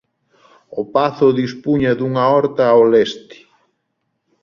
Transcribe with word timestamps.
O 0.79 0.81
pazo 0.95 1.27
dispuña 1.41 1.91
dunha 1.99 2.23
horta 2.33 2.63
ao 2.69 2.83
leste. 2.93 3.37